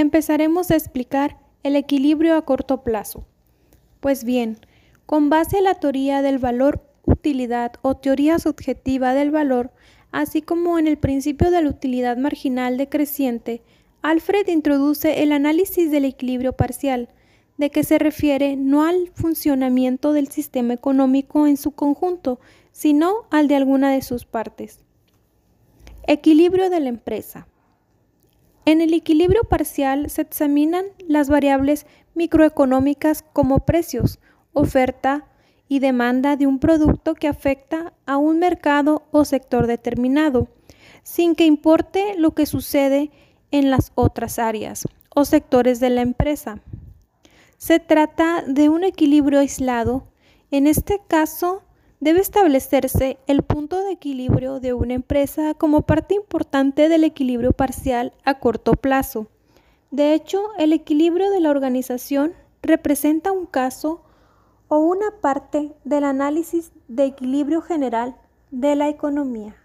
[0.00, 3.26] empezaremos a explicar el equilibrio a corto plazo.
[4.00, 4.58] Pues bien,
[5.06, 9.70] con base en la teoría del valor utilidad o teoría subjetiva del valor,
[10.12, 13.62] así como en el principio de la utilidad marginal decreciente,
[14.02, 17.10] Alfred introduce el análisis del equilibrio parcial,
[17.58, 22.40] de que se refiere no al funcionamiento del sistema económico en su conjunto,
[22.72, 24.80] sino al de alguna de sus partes.
[26.06, 27.46] Equilibrio de la empresa.
[28.64, 34.18] En el equilibrio parcial se examinan las variables microeconómicas como precios,
[34.52, 35.26] oferta
[35.68, 40.48] y demanda de un producto que afecta a un mercado o sector determinado,
[41.02, 43.10] sin que importe lo que sucede
[43.50, 46.60] en las otras áreas o sectores de la empresa.
[47.56, 50.08] Se trata de un equilibrio aislado.
[50.50, 51.62] En este caso,
[52.00, 58.12] debe establecerse el punto de equilibrio de una empresa como parte importante del equilibrio parcial
[58.24, 59.28] a corto plazo.
[59.90, 64.02] De hecho, el equilibrio de la organización representa un caso
[64.68, 68.16] o una parte del análisis de equilibrio general
[68.50, 69.56] de la economía.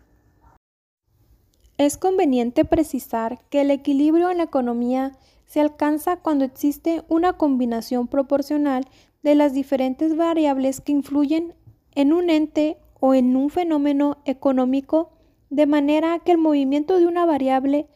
[1.78, 5.12] Es conveniente precisar que el equilibrio en la economía
[5.46, 8.86] se alcanza cuando existe una combinación proporcional
[9.24, 11.54] de las diferentes variables que influyen
[11.96, 15.12] en un ente o en un fenómeno económico,
[15.50, 17.88] de manera que el movimiento de una variable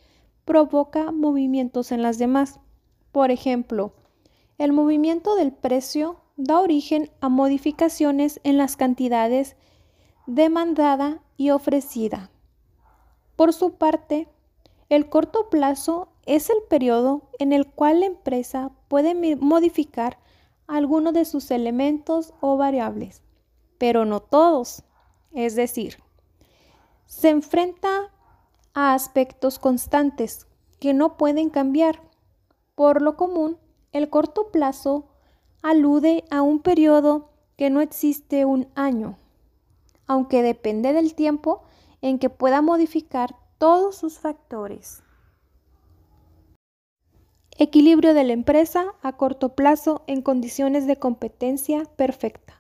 [0.46, 2.60] provoca movimientos en las demás.
[3.12, 3.94] Por ejemplo,
[4.58, 9.56] el movimiento del precio da origen a modificaciones en las cantidades
[10.26, 12.30] demandada y ofrecida.
[13.36, 14.28] Por su parte,
[14.90, 20.20] el corto plazo es el periodo en el cual la empresa puede modificar
[20.68, 23.24] alguno de sus elementos o variables,
[23.80, 24.84] pero no todos.
[25.34, 25.98] Es decir,
[27.08, 28.12] se enfrenta
[28.76, 30.46] a aspectos constantes
[30.80, 32.00] que no pueden cambiar.
[32.76, 33.58] Por lo común,
[33.92, 35.08] el corto plazo
[35.64, 39.18] alude a un periodo que no existe un año,
[40.06, 41.64] aunque depende del tiempo
[42.02, 45.04] en que pueda modificar todos sus factores.
[47.58, 52.59] Equilibrio de la empresa a corto plazo en condiciones de competencia perfecta.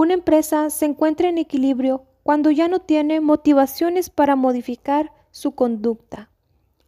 [0.00, 6.30] Una empresa se encuentra en equilibrio cuando ya no tiene motivaciones para modificar su conducta.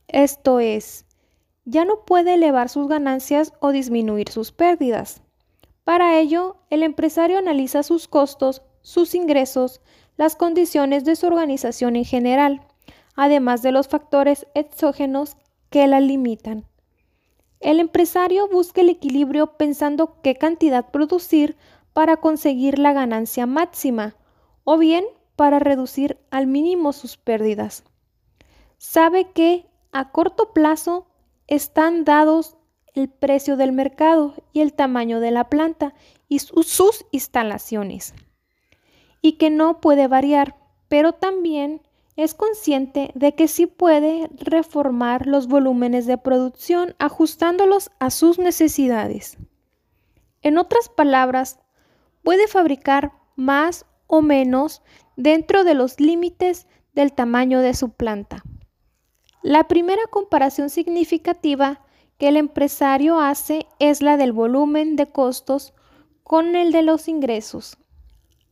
[0.06, 1.06] Esto es,
[1.65, 5.22] ya no puede elevar sus ganancias o disminuir sus pérdidas.
[5.82, 9.81] Para ello, el empresario analiza sus costos, sus ingresos,
[10.16, 12.65] las condiciones de su organización en general,
[13.16, 15.37] además de los factores exógenos
[15.69, 16.65] que la limitan.
[17.59, 21.56] El empresario busca el equilibrio pensando qué cantidad producir
[21.92, 24.16] para conseguir la ganancia máxima
[24.64, 25.04] o bien
[25.36, 27.84] para reducir al mínimo sus pérdidas.
[28.78, 31.06] Sabe que a corto plazo
[31.46, 32.56] están dados
[32.94, 35.94] el precio del mercado y el tamaño de la planta
[36.28, 38.14] y sus instalaciones
[39.22, 40.56] y que no puede variar,
[40.88, 41.82] pero también
[42.16, 49.38] es consciente de que sí puede reformar los volúmenes de producción ajustándolos a sus necesidades.
[50.42, 51.60] En otras palabras,
[52.22, 54.82] puede fabricar más o menos
[55.16, 58.42] dentro de los límites del tamaño de su planta.
[59.42, 61.80] La primera comparación significativa
[62.19, 65.72] que el empresario hace es la del volumen de costos
[66.22, 67.78] con el de los ingresos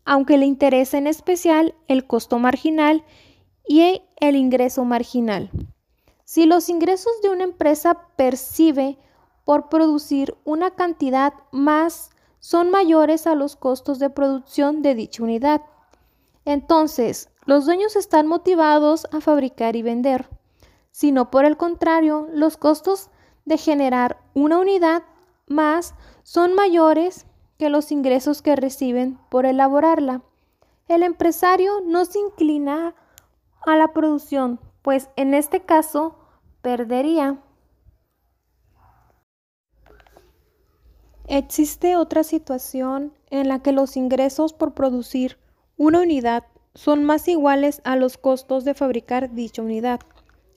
[0.08, 3.04] aunque le interesa en especial el costo marginal
[3.68, 5.50] y el ingreso marginal.
[6.24, 8.96] Si los ingresos de una empresa percibe
[9.44, 12.08] por producir una cantidad más
[12.48, 15.60] son mayores a los costos de producción de dicha unidad,
[16.46, 20.30] entonces los dueños están motivados a fabricar y vender.
[20.90, 23.10] Si no, por el contrario, los costos
[23.44, 25.02] de generar una unidad
[25.46, 27.26] más son mayores
[27.58, 30.22] que los ingresos que reciben por elaborarla.
[30.86, 32.94] El empresario no se inclina
[33.66, 36.16] a la producción, pues en este caso
[36.62, 37.42] perdería.
[41.30, 45.38] Existe otra situación en la que los ingresos por producir
[45.76, 46.44] una unidad
[46.74, 50.00] son más iguales a los costos de fabricar dicha unidad.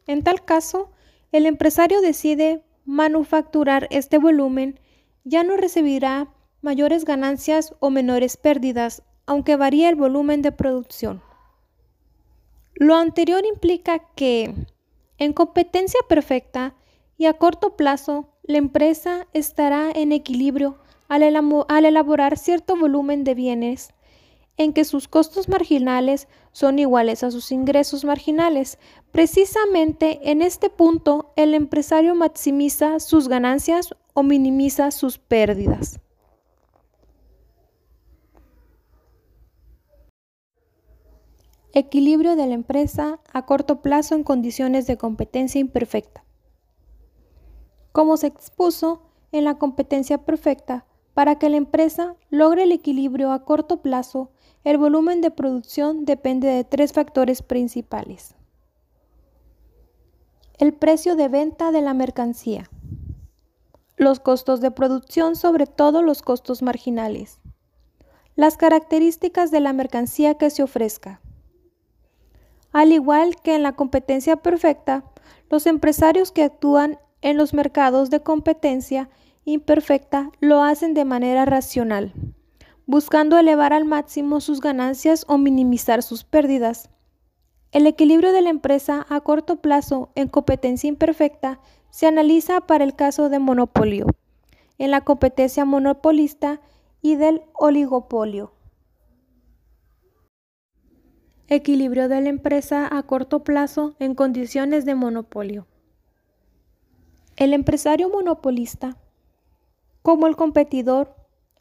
[0.07, 0.89] En tal caso,
[1.33, 4.79] el empresario decide manufacturar este volumen,
[5.25, 11.21] ya no recibirá mayores ganancias o menores pérdidas, aunque varíe el volumen de producción.
[12.75, 14.55] Lo anterior implica que,
[15.17, 16.75] en competencia perfecta
[17.21, 23.93] y a corto plazo, la empresa estará en equilibrio al, elaborar cierto volumen de bienes
[24.57, 28.79] en que sus costos marginales son iguales a sus ingresos marginales.
[29.11, 35.99] Precisamente en este punto el empresario maximiza sus ganancias o minimiza sus pérdidas.
[41.71, 46.23] Equilibrio de la empresa a corto plazo en condiciones de competencia imperfecta.
[47.91, 49.01] Como se expuso
[49.31, 54.31] en la competencia perfecta, para que la empresa logre el equilibrio a corto plazo,
[54.63, 58.35] el volumen de producción depende de tres factores principales.
[60.57, 62.69] El precio de venta de la mercancía.
[63.97, 67.39] Los costos de producción, sobre todo los costos marginales.
[68.35, 71.19] Las características de la mercancía que se ofrezca.
[72.71, 75.03] Al igual que en la competencia perfecta,
[75.49, 79.09] los empresarios que actúan en los mercados de competencia
[79.45, 82.13] imperfecta lo hacen de manera racional
[82.91, 86.89] buscando elevar al máximo sus ganancias o minimizar sus pérdidas.
[87.71, 92.93] El equilibrio de la empresa a corto plazo en competencia imperfecta se analiza para el
[92.93, 94.07] caso de monopolio,
[94.77, 96.59] en la competencia monopolista
[97.01, 98.51] y del oligopolio.
[101.47, 105.65] Equilibrio de la empresa a corto plazo en condiciones de monopolio.
[107.41, 108.97] El empresario monopolista,
[110.03, 111.15] como el competidor,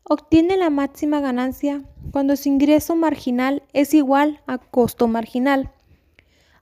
[0.04, 5.72] obtiene la máxima ganancia cuando su ingreso marginal es igual a costo marginal,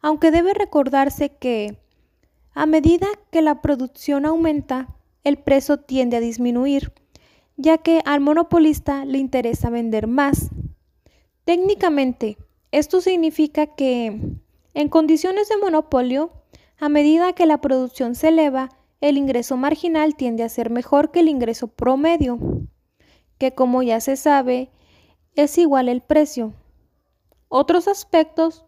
[0.02, 1.80] aunque debe recordarse que
[2.54, 4.94] a medida que la producción aumenta,
[5.24, 6.92] el precio tiende a disminuir,
[7.56, 10.50] ya que al monopolista le interesa vender más.
[11.44, 12.38] Técnicamente,
[12.70, 14.16] esto significa que
[14.74, 16.30] en condiciones de monopolio,
[16.78, 21.20] a medida que la producción se eleva, el ingreso marginal tiende a ser mejor que
[21.20, 22.38] el ingreso promedio
[23.38, 24.70] que como ya se sabe,
[25.36, 26.52] es igual el precio.
[27.48, 28.64] Otros aspectos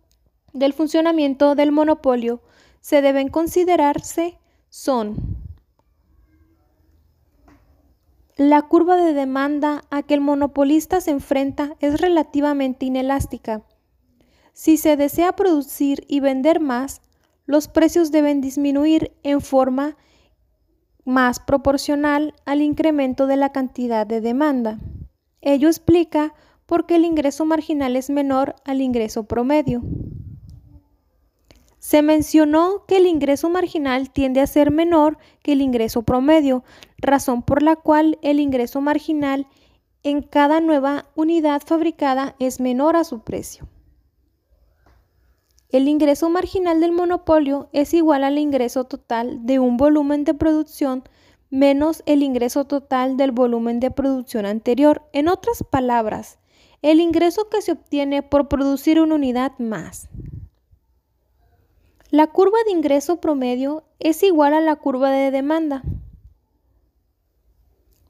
[0.52, 2.40] del funcionamiento del monopolio
[2.80, 4.38] se deben considerarse
[4.68, 5.36] son
[8.36, 13.62] la curva de demanda a que el monopolista se enfrenta es relativamente inelástica.
[14.54, 17.02] Si se desea producir y vender más,
[17.44, 19.96] los precios deben disminuir en forma
[21.04, 24.78] más proporcional al incremento de la cantidad de demanda.
[25.40, 26.34] Ello explica
[26.66, 29.82] por qué el ingreso marginal es menor al ingreso promedio.
[31.78, 36.62] Se mencionó que el ingreso marginal tiende a ser menor que el ingreso promedio,
[36.98, 39.46] razón por la cual el ingreso marginal
[40.02, 43.66] en cada nueva unidad fabricada es menor a su precio.
[45.72, 51.04] El ingreso marginal del monopolio es igual al ingreso total de un volumen de producción
[51.48, 55.02] menos el ingreso total del volumen de producción anterior.
[55.12, 56.38] En otras palabras,
[56.82, 60.08] el ingreso que se obtiene por producir una unidad más.
[62.10, 65.82] La curva de ingreso promedio es igual a la curva de demanda.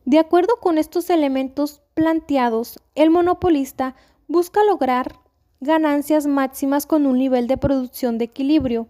[0.06, 3.96] De acuerdo con estos elementos planteados, el monopolista
[4.28, 5.19] busca lograr
[5.60, 8.88] ganancias máximas con un nivel de producción de equilibrio.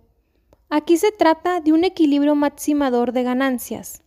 [0.69, 4.05] Aquí se trata de un equilibrio maximador de ganancias.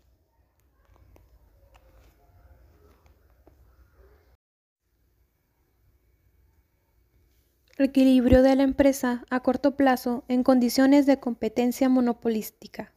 [7.77, 12.93] Equilibrio de la empresa a corto plazo en condiciones de competencia monopolística.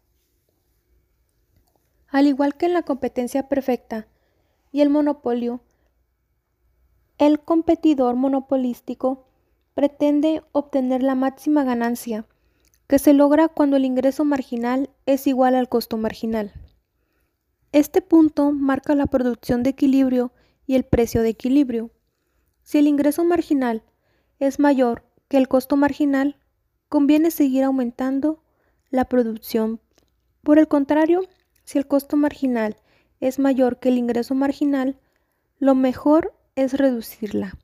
[2.09, 4.07] Al igual que en la competencia perfecta
[4.71, 5.61] y el monopolio,
[7.19, 9.27] el competidor monopolístico
[9.77, 12.25] pretende obtener la máxima ganancia,
[12.87, 16.55] que se logra cuando el ingreso marginal es igual al costo marginal.
[17.73, 20.33] Este punto marca la producción de equilibrio
[20.67, 21.91] y el precio de equilibrio.
[22.63, 23.83] Si el ingreso marginal
[24.39, 26.39] es mayor que el costo marginal,
[26.89, 28.43] conviene seguir aumentando
[28.89, 29.83] la producción.
[30.43, 31.21] Por el contrario,
[31.65, 32.77] si el costo marginal
[33.21, 34.99] es mayor que el ingreso marginal,
[35.59, 37.59] lo mejor es reducirla.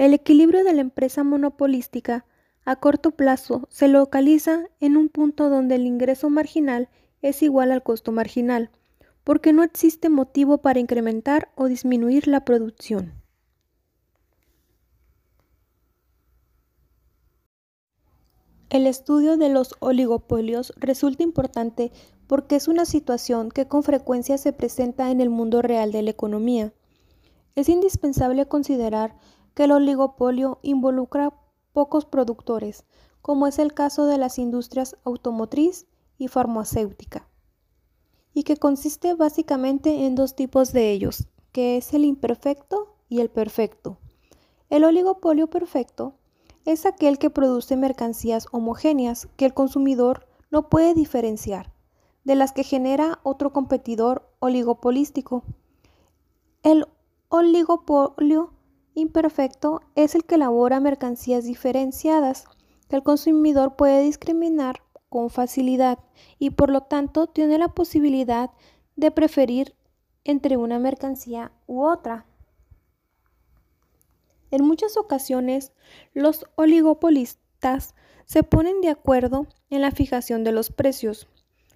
[0.00, 2.24] El equilibrio de la empresa monopolística
[2.64, 6.88] a corto plazo se localiza en un punto donde el ingreso marginal
[7.20, 8.70] es igual al costo marginal,
[9.24, 13.12] porque no existe motivo para incrementar o disminuir la producción.
[18.70, 21.92] El estudio de los oligopolios resulta importante
[22.26, 26.10] porque es una situación que con frecuencia se presenta en el mundo real de la
[26.10, 26.72] economía.
[27.54, 29.14] Es indispensable considerar
[29.54, 31.34] que el oligopolio involucra
[31.72, 32.84] pocos productores,
[33.22, 35.86] como es el caso de las industrias automotriz
[36.18, 37.28] y farmacéutica,
[38.32, 43.28] y que consiste básicamente en dos tipos de ellos, que es el imperfecto y el
[43.28, 43.98] perfecto.
[44.68, 46.14] El oligopolio perfecto
[46.64, 51.72] es aquel que produce mercancías homogéneas que el consumidor no puede diferenciar
[52.24, 55.42] de las que genera otro competidor oligopolístico.
[56.62, 56.86] El
[57.28, 58.52] oligopolio
[58.94, 62.44] imperfecto es el que elabora mercancías diferenciadas
[62.88, 65.98] que el consumidor puede discriminar con facilidad
[66.38, 68.50] y por lo tanto tiene la posibilidad
[68.96, 69.74] de preferir
[70.24, 72.26] entre una mercancía u otra.
[74.50, 75.72] En muchas ocasiones,
[76.12, 77.94] los oligopolistas
[78.24, 81.28] se ponen de acuerdo en la fijación de los precios.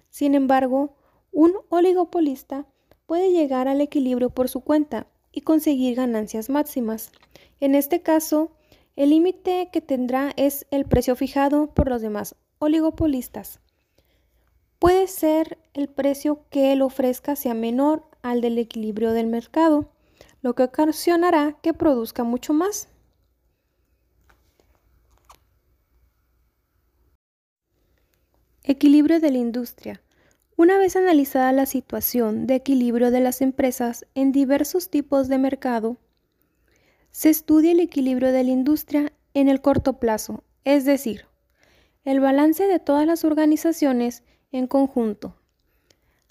[0.09, 0.95] Sin embargo,
[1.31, 2.65] un oligopolista
[3.05, 7.11] puede llegar al equilibrio por su cuenta y conseguir ganancias máximas.
[7.59, 8.49] En este caso,
[8.95, 13.59] el límite que tendrá es el precio fijado por los demás oligopolistas.
[14.79, 19.91] Puede ser el precio que él ofrezca sea menor al del equilibrio del mercado
[20.45, 22.87] lo que ocasionará que produzca mucho más.
[28.61, 30.01] Equilibrio de la industria.
[30.57, 35.97] Una vez analizada la situación de equilibrio de las empresas en diversos tipos de mercado,
[37.11, 41.25] se estudia el equilibrio de la industria en el corto plazo, es decir,
[42.05, 45.35] el balance de todas las organizaciones en conjunto.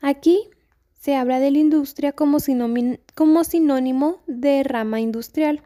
[0.01, 0.49] Aquí
[0.95, 5.61] se habla de la industria como, sinónimo de rama industrial,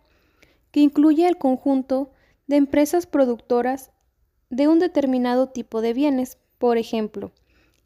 [0.72, 2.10] que incluye el conjunto
[2.48, 3.92] de empresas productoras
[4.50, 7.30] de un determinado tipo de bienes, por ejemplo,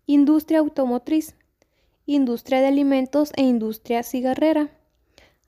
[0.07, 1.35] industria automotriz,
[2.07, 4.71] industria de alimentos e industria cigarrera.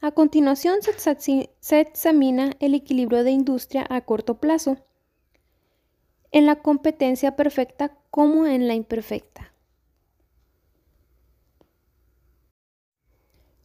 [0.00, 4.76] A continuación se examina el equilibrio de industria a corto plazo,
[6.30, 9.52] en la competencia perfecta como en la imperfecta.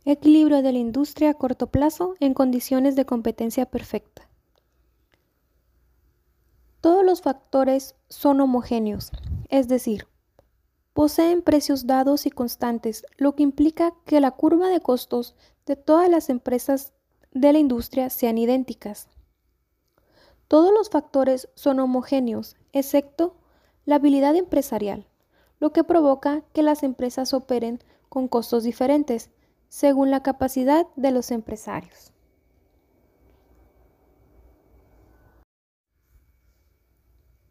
[0.05, 4.29] Equilibrio de la industria a corto plazo en condiciones de competencia perfecta.
[6.79, 9.11] Todos los factores son homogéneos,
[9.49, 10.07] es decir,
[10.93, 16.09] poseen precios dados y constantes, lo que implica que la curva de costos de todas
[16.09, 16.93] las empresas
[17.31, 19.07] de la industria sean idénticas.
[20.47, 23.35] Todos los factores son homogéneos, excepto
[23.85, 25.07] la habilidad empresarial,
[25.59, 27.79] lo que provoca que las empresas operen
[28.09, 29.29] con costos diferentes
[29.67, 32.11] según la capacidad de los empresarios.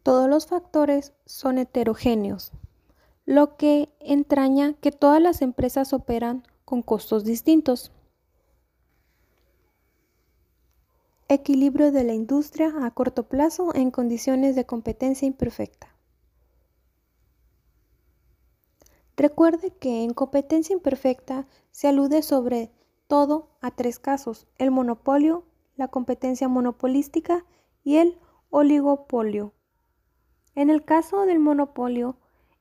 [0.03, 2.51] Todos los factores son heterogéneos,
[3.29, 7.91] lo que entraña que todas las empresas operan con costos distintos.
[11.27, 15.95] Equilibrio de la industria a corto plazo en condiciones de competencia imperfecta.
[19.15, 22.71] Recuerde que en competencia imperfecta se alude sobre
[23.05, 25.43] todo a tres casos, el monopolio,
[25.75, 27.45] la competencia monopolística
[27.83, 28.17] y el
[28.49, 29.53] oligopolio.
[30.55, 32.17] En el caso del monopolio,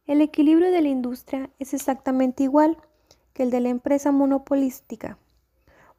[0.08, 2.76] el equilibrio de la industria es exactamente igual
[3.32, 5.18] que el de la empresa monopolística,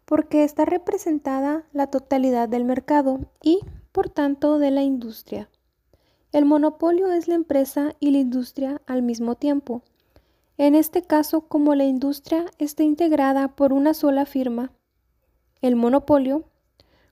[0.03, 3.61] porque está representada la totalidad del mercado y,
[3.93, 5.49] por tanto, de la industria.
[6.33, 9.83] El monopolio es la empresa y la industria al mismo tiempo
[10.59, 14.73] en este caso, como la industria está integrada por una sola firma,
[15.61, 16.43] el monopolio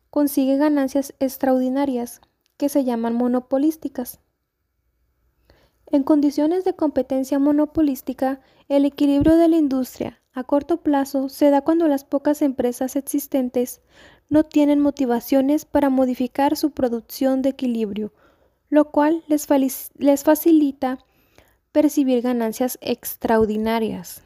[0.09, 2.19] consigue ganancias extraordinarias
[2.57, 4.19] que se llaman monopolísticas.
[5.89, 11.61] En condiciones de competencia monopolística, el equilibrio de la industria a corto plazo se da
[11.61, 13.81] cuando las pocas empresas existentes
[14.29, 18.13] no tienen motivaciones para modificar su producción de equilibrio,
[18.69, 20.99] lo cual les, facilita
[21.71, 24.21] percibir ganancias extraordinarias.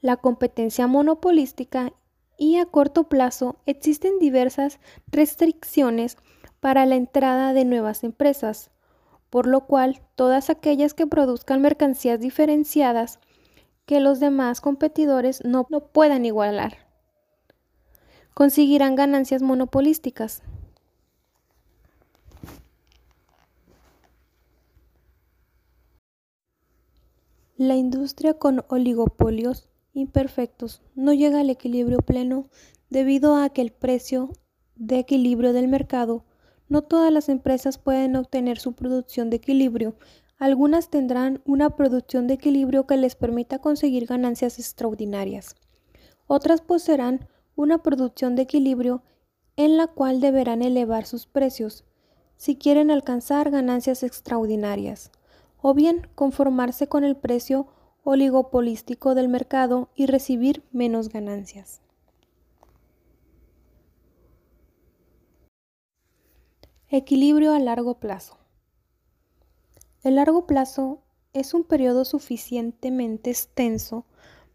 [0.00, 1.92] La competencia monopolística
[2.36, 6.18] y a corto plazo existen diversas restricciones
[6.60, 8.70] para la entrada de nuevas empresas,
[9.30, 13.18] por lo cual todas aquellas que produzcan mercancías diferenciadas
[13.86, 16.88] que los demás competidores no, no puedan igualar
[18.38, 20.44] conseguirán ganancias monopolísticas.
[27.56, 32.48] La industria con oligopolios imperfectos no llega al equilibrio pleno
[32.90, 34.30] debido a que el precio
[34.76, 36.24] de equilibrio del mercado
[36.68, 39.94] no todas las empresas pueden obtener su producción de equilibrio.
[40.38, 45.56] Algunas tendrán una producción de equilibrio que les permita conseguir ganancias extraordinarias.
[46.26, 49.02] Otras poseerán una producción de equilibrio
[49.56, 51.84] en la cual deberán elevar sus precios
[52.36, 55.10] si quieren alcanzar ganancias extraordinarias
[55.60, 57.66] o bien conformarse con el precio
[58.04, 61.80] oligopolístico del mercado y recibir menos ganancias.
[66.90, 68.38] Equilibrio a largo plazo.
[70.02, 71.02] El largo plazo
[71.34, 74.06] es un periodo suficientemente extenso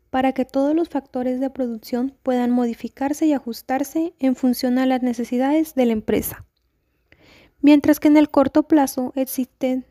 [0.10, 5.04] para que todos los factores de producción puedan modificarse y ajustarse en función a las
[5.04, 6.44] necesidades de la empresa.
[7.62, 9.86] Mientras que en el corto plazo existen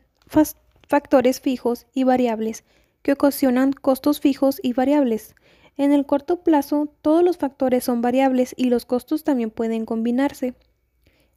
[0.89, 2.65] factores fijos y variables
[3.03, 5.33] que ocasionan costos fijos y variables.
[5.77, 10.55] En el corto plazo, todos los factores son variables y los costos también pueden combinarse.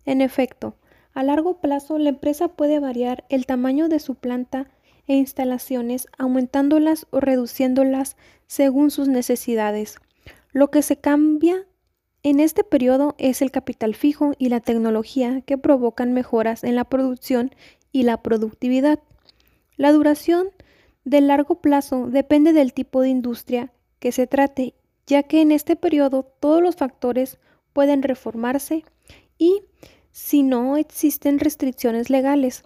[0.04, 0.74] En efecto,
[1.16, 4.68] a largo plazo, la empresa puede variar el tamaño de su planta
[5.06, 9.96] e instalaciones, aumentándolas o reduciéndolas según sus necesidades.
[10.52, 11.66] Lo que se cambia
[12.22, 16.84] en este periodo es el capital fijo y la tecnología que provocan mejoras en la
[16.84, 17.50] producción
[17.92, 19.00] y la productividad.
[19.78, 20.48] La duración
[21.06, 24.74] del largo plazo depende del tipo de industria que se trate,
[25.06, 27.38] ya que en este periodo todos los factores
[27.72, 28.84] pueden reformarse
[29.38, 29.62] y
[30.16, 32.64] si no existen restricciones legales.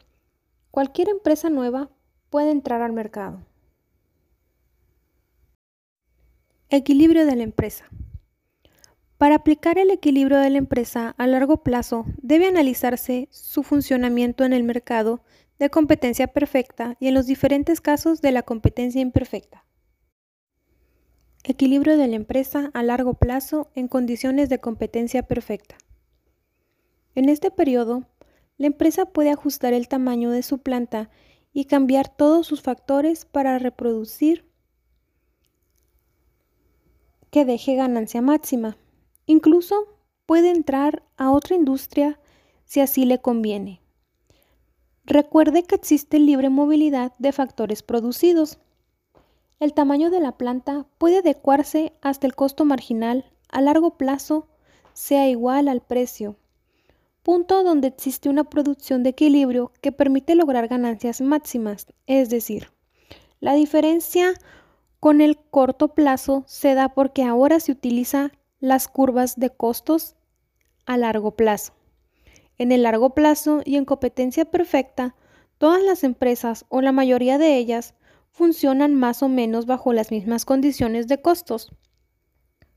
[0.70, 1.90] Cualquier empresa nueva
[2.30, 3.44] puede entrar al mercado.
[6.68, 7.86] Equilibrio de la empresa.
[9.18, 14.52] Para aplicar el equilibrio de la empresa a largo plazo, debe analizarse su funcionamiento en
[14.52, 15.24] el mercado
[15.58, 19.64] de competencia perfecta y en los diferentes casos de la competencia imperfecta.
[21.42, 25.78] Equilibrio de la empresa a largo plazo en condiciones de competencia perfecta.
[27.14, 28.04] En este periodo,
[28.56, 31.10] la empresa puede ajustar el tamaño de su planta
[31.52, 34.44] y cambiar todos sus factores para reproducir
[37.30, 38.76] que deje ganancia máxima.
[39.26, 39.86] Incluso
[40.26, 42.20] puede entrar a otra industria
[42.64, 43.80] si así le conviene.
[45.04, 48.58] Recuerde que existe libre movilidad de factores producidos.
[49.58, 54.46] El tamaño de la planta puede adecuarse hasta el costo marginal a largo plazo
[54.92, 56.36] sea igual al precio
[57.30, 62.72] punto donde existe una producción de equilibrio que permite lograr ganancias máximas, es decir,
[63.38, 64.34] la diferencia
[64.98, 70.16] con el corto plazo se da porque ahora se utiliza las curvas de costos
[70.86, 71.72] a largo plazo.
[72.58, 75.14] En el largo plazo y en competencia perfecta,
[75.56, 77.94] todas las empresas o la mayoría de ellas
[78.32, 81.70] funcionan más o menos bajo las mismas condiciones de costos.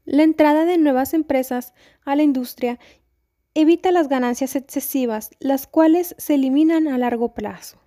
[0.06, 1.74] La entrada de nuevas empresas
[2.06, 2.78] a la industria
[3.56, 7.78] Evita las ganancias excesivas, las cuales se eliminan a largo plazo.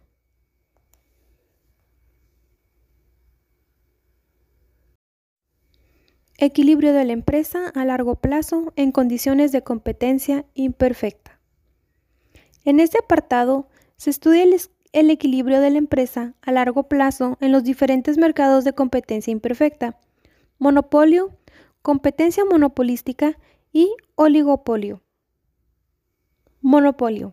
[6.38, 11.40] Equilibrio de la empresa a largo plazo en condiciones de competencia imperfecta.
[12.64, 14.54] En este apartado se estudia el,
[14.92, 19.98] el, equilibrio de la empresa a largo plazo en los diferentes mercados de competencia imperfecta,
[20.58, 21.36] monopolio,
[21.82, 23.36] competencia monopolística
[23.72, 25.00] y oligopolio.
[26.68, 27.32] Monopolio.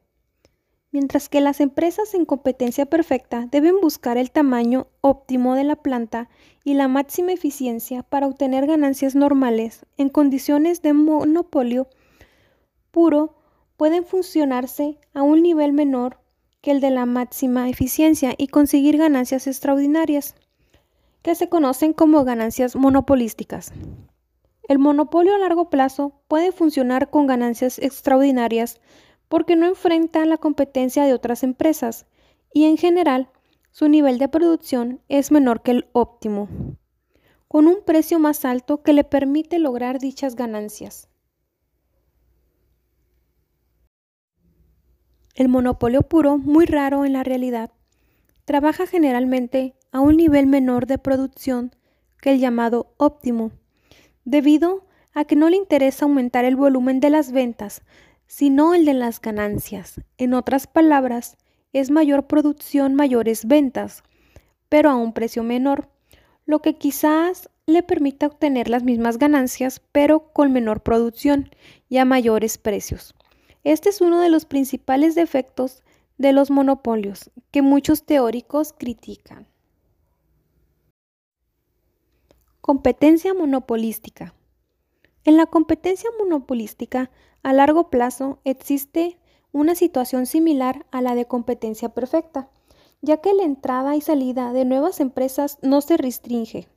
[0.91, 6.29] Mientras que las empresas en competencia perfecta deben buscar el tamaño óptimo de la planta
[6.63, 11.87] y la máxima eficiencia para obtener ganancias normales, en condiciones de monopolio
[12.91, 13.33] puro
[13.75, 16.19] pueden funcionarse a un nivel menor
[16.61, 20.35] que el de la máxima eficiencia y conseguir ganancias extraordinarias,
[21.23, 23.73] que se conocen como ganancias monopolísticas.
[24.67, 28.79] El monopolio a largo plazo puede funcionar con ganancias extraordinarias
[29.33, 32.05] porque no enfrenta la competencia de otras empresas
[32.53, 33.31] y en general
[33.71, 36.49] su nivel de producción es menor que el óptimo,
[37.47, 41.09] con un precio más alto que le permite lograr dichas ganancias.
[45.33, 47.71] El monopolio puro, muy raro en la realidad,
[48.45, 51.75] trabaja generalmente a un nivel menor de producción
[52.21, 53.49] que el llamado óptimo,
[54.25, 57.81] debido a que no le interesa aumentar el volumen de las ventas,
[58.35, 60.01] sino el de las ganancias.
[60.17, 61.37] En otras palabras,
[61.71, 64.01] es mayor producción, mayores ventas,
[64.69, 65.87] pero a un precio menor,
[66.47, 71.51] lo que quizás le permita obtener las mismas ganancias, pero con menor producción
[71.89, 73.13] y a mayores precios.
[73.63, 75.83] Este es uno de los principales defectos
[76.17, 79.45] de los monopolios que muchos teóricos critican.
[82.61, 84.33] Competencia monopolística.
[85.25, 87.09] En la competencia monopolística,
[87.43, 89.17] a largo plazo existe
[89.53, 92.49] una situación similar a la de competencia perfecta,
[93.01, 96.67] ya que la entrada y salida de nuevas empresas no se restringe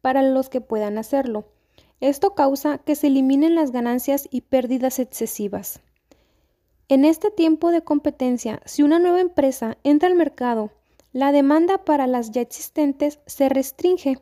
[0.00, 1.46] para los que puedan hacerlo.
[2.00, 5.80] Esto causa que se eliminen las ganancias y pérdidas excesivas.
[6.88, 10.70] En este tiempo de competencia, si una nueva empresa entra al mercado,
[11.12, 14.18] la demanda para las ya existentes se restringe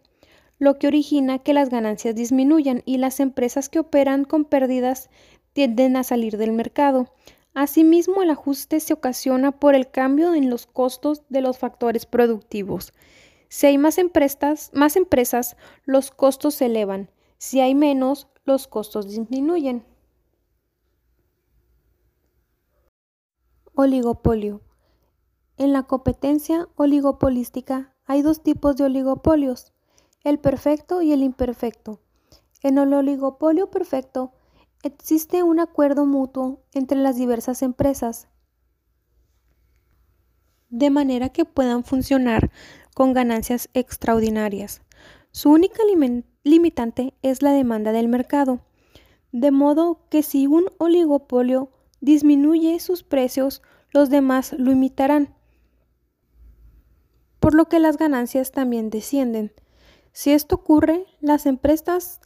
[0.59, 5.11] lo que origina que las ganancias disminuyan y las empresas que operan con pérdidas
[5.53, 7.13] tienden a salir del mercado.
[7.55, 12.93] Asimismo, el ajuste se ocasiona por el cambio en los costos de los factores productivos.
[13.49, 17.11] Si hay más empresas, más empresas, los costos se elevan.
[17.39, 19.85] Si hay menos, los costos disminuyen.
[23.75, 24.61] Oligopolio.
[25.57, 29.74] En la competencia oligopolística hay dos tipos de oligopolios,
[30.25, 32.01] el perfecto y el imperfecto.
[32.63, 34.33] En el oligopolio perfecto
[34.83, 38.27] existe un acuerdo mutuo entre las diversas empresas,
[40.71, 42.51] de manera que puedan funcionar
[42.95, 44.83] con ganancias extraordinarias.
[45.31, 45.83] Su única
[46.43, 48.61] limitante es la demanda del mercado,
[49.31, 55.35] de modo que si un oligopolio disminuye sus precios, los demás lo imitarán
[57.45, 59.53] por lo que las ganancias también descienden.
[60.17, 62.21] Si esto ocurre, las empresas,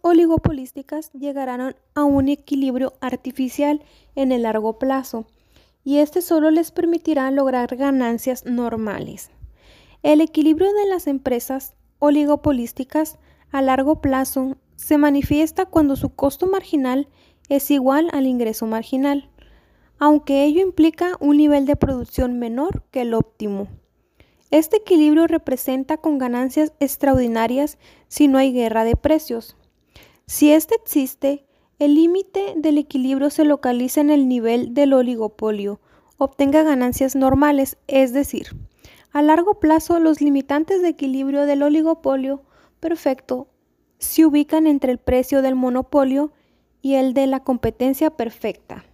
[0.00, 3.82] oligopolísticas llegarán a un equilibrio artificial
[4.14, 5.26] en el largo plazo,
[5.84, 9.30] y este solo les permitirá lograr ganancias normales.
[10.02, 13.18] El equilibrio de las empresas oligopolísticas
[13.50, 17.08] a largo plazo se manifiesta cuando su costo marginal
[17.50, 19.28] es igual al ingreso marginal,
[19.98, 23.68] aunque ello implica un nivel de producción menor que el óptimo.
[24.52, 29.56] Este equilibrio representa con ganancias extraordinarias si no hay guerra de precios.
[30.26, 31.46] Si este existe,
[31.78, 35.80] el límite del equilibrio se localiza en el nivel del oligopolio,
[36.18, 38.48] obtenga ganancias normales, es decir,
[39.10, 42.42] a largo plazo los limitantes de equilibrio del oligopolio
[42.78, 43.48] perfecto
[43.96, 46.30] se ubican entre el precio del monopolio
[46.82, 48.84] y el de la competencia perfecta.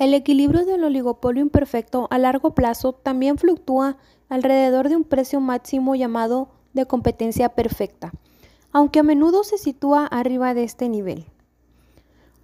[0.00, 3.98] El equilibrio del oligopolio imperfecto a largo plazo también fluctúa
[4.30, 8.10] alrededor de un precio máximo llamado de competencia perfecta,
[8.72, 11.26] aunque a menudo se sitúa arriba de este nivel.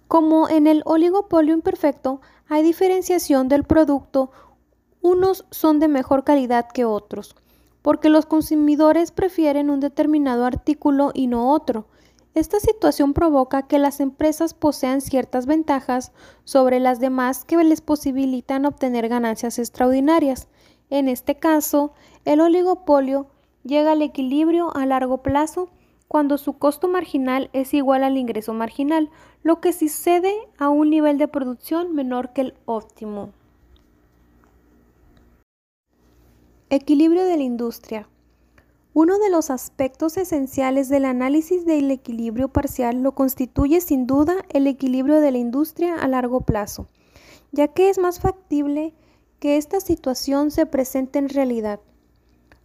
[0.07, 4.29] Como en el oligopolio imperfecto hay diferenciación del producto,
[5.01, 7.35] unos son de mejor calidad que otros,
[7.81, 11.87] porque los consumidores prefieren un determinado artículo y no otro,
[12.39, 16.11] esta situación provoca que las empresas posean ciertas ventajas
[16.43, 20.47] sobre las demás que les posibilitan obtener ganancias extraordinarias.
[20.91, 21.93] En este caso,
[22.25, 23.25] el oligopolio
[23.63, 25.69] llega al equilibrio a largo plazo
[26.07, 29.09] cuando su costo marginal es igual al ingreso marginal,
[29.41, 33.31] lo que sucede a un nivel de producción menor que el óptimo.
[36.69, 38.07] Equilibrio de la industria.
[38.99, 44.65] Uno de los aspectos esenciales del análisis del equilibrio parcial lo constituye sin duda el
[44.65, 46.87] equilibrio de la industria a largo plazo,
[47.51, 48.95] ya que es más factible
[49.39, 51.79] que esta situación se presente en realidad.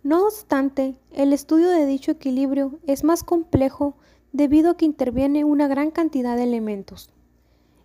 [0.03, 3.99] No obstante, el estudio de dicho equilibrio es más complejo
[4.33, 7.11] debido a que interviene una gran cantidad de elementos.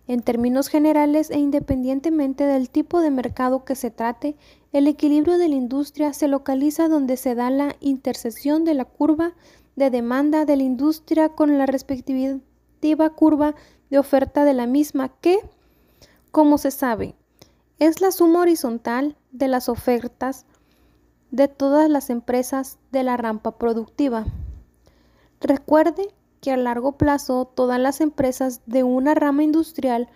[0.08, 4.36] En términos generales e independientemente del tipo de mercado que se trate,
[4.72, 9.34] el equilibrio de la industria se localiza donde se da la intersección de la curva
[9.76, 13.54] de demanda de la industria con la respectiva curva
[13.90, 15.38] de oferta de la misma que,
[16.32, 17.14] como se sabe,
[17.78, 20.46] es la suma horizontal de las ofertas
[21.30, 24.24] de todas las empresas de la rampa productiva.
[25.40, 26.08] Recuerde
[26.50, 30.08] a largo plazo todas las empresas de una rama industrial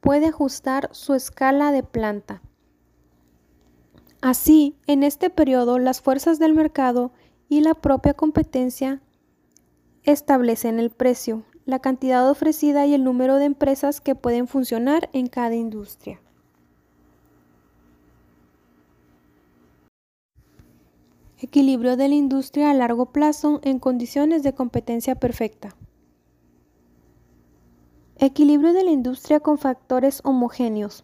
[0.00, 2.42] pueden ajustar su escala de planta.
[4.20, 7.12] Así, en este periodo, las fuerzas del mercado
[7.48, 9.00] y la propia competencia
[10.04, 15.26] establecen el precio, la cantidad ofrecida y el número de empresas que pueden funcionar en
[15.26, 16.20] cada industria.
[21.44, 25.74] Equilibrio de la industria a largo plazo en condiciones de competencia perfecta.
[28.16, 31.02] Equilibrio de la industria con factores homogéneos.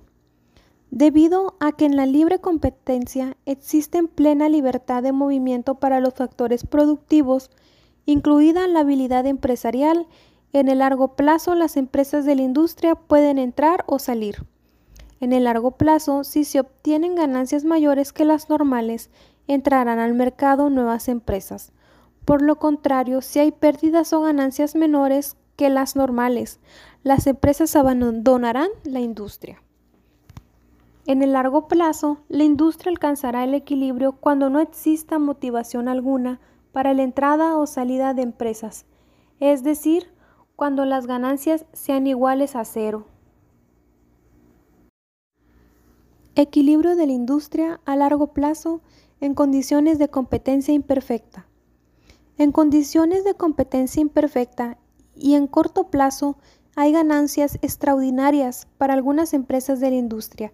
[0.92, 6.64] Debido a que en la libre competencia existe plena libertad de movimiento para los factores
[6.64, 7.50] productivos,
[8.06, 10.06] incluida la habilidad empresarial,
[10.52, 14.46] en el largo plazo las empresas de la industria pueden entrar o salir.
[15.18, 19.10] En el largo plazo, si se obtienen ganancias mayores que las normales,
[19.48, 21.72] entrarán al mercado nuevas empresas.
[22.24, 26.60] Por lo contrario, si hay pérdidas o ganancias menores que las normales,
[27.02, 29.60] las empresas abandonarán la industria.
[31.06, 36.38] En el largo plazo, la industria alcanzará el equilibrio cuando no exista motivación alguna
[36.70, 38.84] para la entrada o salida de empresas,
[39.40, 40.12] es decir,
[40.54, 43.06] cuando las ganancias sean iguales a cero.
[46.34, 48.80] Equilibrio de la industria a largo plazo
[49.20, 51.46] en condiciones de competencia imperfecta.
[52.36, 54.78] En condiciones de competencia imperfecta
[55.16, 56.38] y en corto plazo
[56.76, 60.52] hay ganancias extraordinarias para algunas empresas de la industria.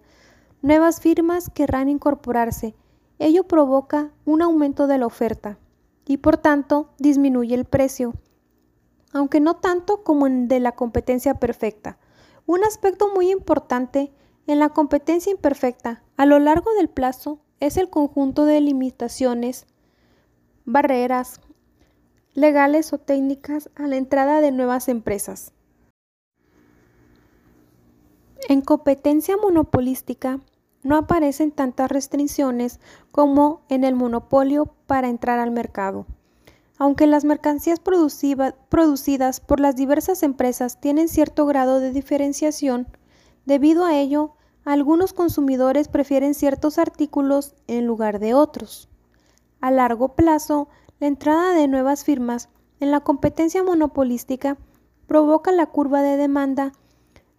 [0.63, 2.75] Nuevas firmas querrán incorporarse.
[3.19, 5.59] Ello provoca un aumento de la oferta
[6.07, 8.13] y por tanto disminuye el precio,
[9.13, 11.99] aunque no tanto como en la competencia perfecta.
[12.47, 14.11] Un aspecto muy importante
[14.47, 19.65] en la competencia imperfecta a lo largo del plazo es el conjunto de limitaciones,
[20.65, 21.41] barreras
[22.33, 25.53] legales o técnicas a la entrada de nuevas empresas.
[28.47, 30.39] En competencia monopolística
[30.83, 32.79] no aparecen tantas restricciones
[33.11, 36.05] como en el monopolio para entrar al mercado.
[36.77, 42.87] Aunque las mercancías producidas por las diversas empresas tienen cierto grado de diferenciación,
[43.45, 44.34] debido a ello,
[44.65, 48.89] algunos consumidores prefieren ciertos artículos en lugar de otros.
[49.61, 50.67] A largo plazo,
[50.99, 52.49] la entrada de nuevas firmas
[52.79, 54.57] en la competencia monopolística
[55.07, 56.73] provoca la curva de demanda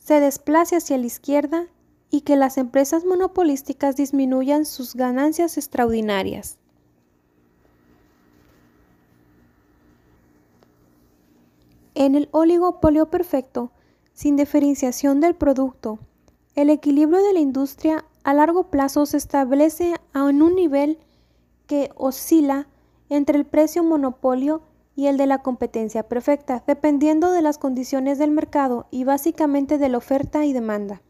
[0.07, 1.67] se desplace hacia la izquierda
[2.11, 6.59] y que las empresas monopolísticas disminuyan sus ganancias extraordinarias.
[11.97, 13.73] En el oligopolio perfecto,
[14.13, 15.99] sin diferenciación del producto,
[16.57, 20.99] el equilibrio de la industria a largo plazo se establece en un nivel
[21.67, 22.67] que oscila
[23.11, 24.63] entre el precio monopolio
[24.97, 29.91] y el de la competencia perfecta, dependiendo de las condiciones del mercado y básicamente de
[29.91, 31.03] la oferta y demanda.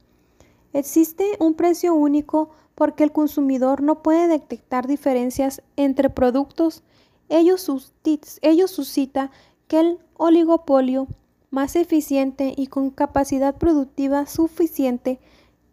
[0.72, 6.82] Existe un precio único porque el consumidor no puede detectar diferencias entre productos.
[7.28, 9.30] Ello, suscita
[9.68, 11.06] que el oligopolio
[11.50, 15.20] más eficiente y con capacidad productiva suficiente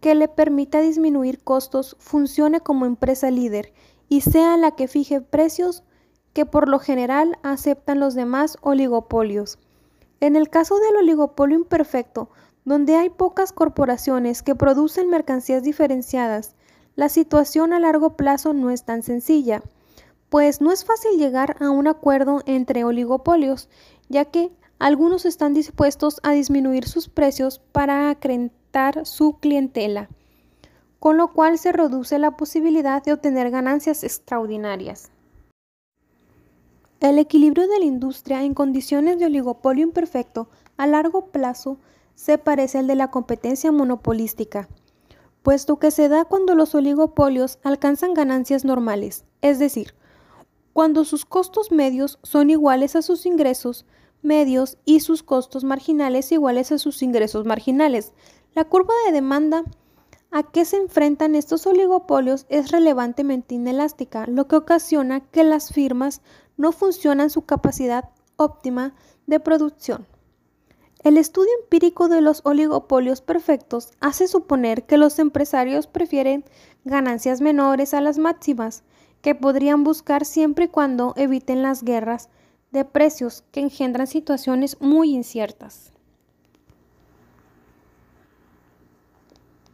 [0.04, 3.72] que le permita disminuir costos funcione como empresa líder
[4.10, 5.86] y sea la que fije precios
[6.34, 9.60] que por lo general aceptan los demás oligopolios.
[10.20, 12.30] En el caso del oligopolio imperfecto,
[12.66, 16.58] donde hay pocas corporaciones que producen mercancías diferenciadas,
[16.98, 19.64] la situación a largo plazo no es tan sencilla,
[20.28, 23.70] pues no es fácil llegar a un acuerdo entre oligopolios,
[24.10, 28.63] ya que algunos están dispuestos a disminuir sus precios para acrecentar
[29.04, 30.10] su clientela,
[31.00, 35.12] con lo cual se reduce la posibilidad de obtener ganancias extraordinarias.
[37.00, 41.78] El equilibrio de la industria en condiciones de oligopolio imperfecto a largo plazo
[42.16, 44.68] se parece al de la competencia monopolística,
[45.44, 49.94] puesto que se da cuando los oligopolios alcanzan ganancias normales, es decir,
[50.72, 53.86] cuando sus costos medios son iguales a sus ingresos
[54.24, 58.14] medios y sus costos marginales iguales a sus ingresos marginales.
[58.56, 59.64] La curva de demanda
[60.30, 66.22] a que se enfrentan estos oligopolios es relevantemente inelástica, lo que ocasiona que las firmas
[66.58, 68.94] no funcionan su capacidad óptima
[69.26, 70.06] de producción.
[71.04, 76.46] El estudio empírico de los oligopolios perfectos hace suponer que los empresarios prefieren
[76.86, 78.84] ganancias menores a las máximas,
[79.22, 82.30] que podrían buscar siempre y cuando eviten las guerras
[82.72, 85.93] de precios que engendran situaciones muy inciertas.